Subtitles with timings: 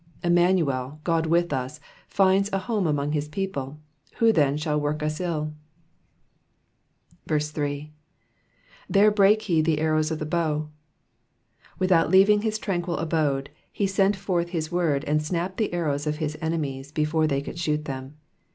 [0.23, 3.77] Immanuel, God with us, finds a home among his people,
[4.15, 5.53] who then shall work us ill?
[7.29, 7.29] 8.
[7.29, 7.89] ^^
[8.89, 10.69] There brake he the arrows of the bow,'*^
[11.77, 16.15] Without leaving his tranquil abode, he sent forth his word and snapped the arrows of
[16.17, 18.17] his enemies before they could shoot them.